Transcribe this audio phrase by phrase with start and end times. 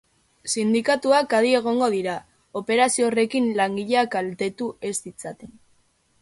[0.51, 2.15] Sindikatuak adi egongo dira,
[2.61, 5.55] operazio horrekin langileak kaltetu ez ditzaten.